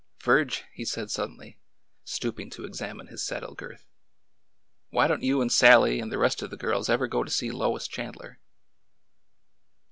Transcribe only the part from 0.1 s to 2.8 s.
Virge/' he said suddenly, stooping to